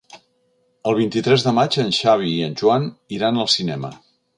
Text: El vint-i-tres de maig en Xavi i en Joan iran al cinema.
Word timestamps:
El 0.91 0.97
vint-i-tres 1.01 1.45
de 1.49 1.55
maig 1.59 1.79
en 1.85 1.95
Xavi 2.01 2.35
i 2.41 2.43
en 2.49 2.59
Joan 2.65 2.93
iran 3.21 3.41
al 3.45 3.57
cinema. 3.61 3.99